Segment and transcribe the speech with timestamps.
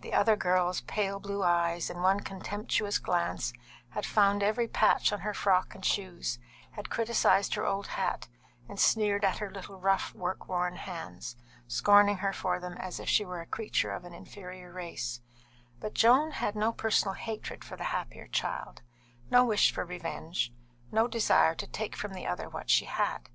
[0.00, 3.52] The other girl's pale blue eyes, in one contemptuous glance,
[3.90, 6.40] had found every patch on her frock and shoes,
[6.72, 8.26] had criticised her old hat,
[8.68, 11.36] and sneered at her little, rough, work worn hands,
[11.68, 15.20] scorning her for them as if she were a creature of an inferior race;
[15.78, 18.82] but Joan had no personal hatred for the happier child,
[19.30, 20.52] no wish for revenge,
[20.90, 23.28] no desire to take from the other what she had.